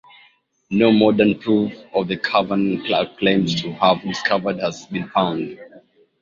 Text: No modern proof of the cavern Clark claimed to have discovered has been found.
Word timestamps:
No 0.71 0.91
modern 0.91 1.37
proof 1.37 1.71
of 1.93 2.07
the 2.07 2.17
cavern 2.17 2.83
Clark 2.85 3.19
claimed 3.19 3.55
to 3.59 3.71
have 3.73 4.01
discovered 4.01 4.59
has 4.59 4.87
been 4.87 5.07
found. 5.09 5.59